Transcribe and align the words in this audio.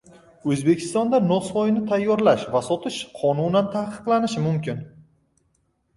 O‘zbekistonda 0.53 1.19
nosvoyni 1.31 1.83
tayyorlash 1.91 2.47
va 2.55 2.63
sotish 2.71 2.99
qonunan 3.21 3.71
taqiqlanishi 3.77 4.45
mumkin 4.51 4.85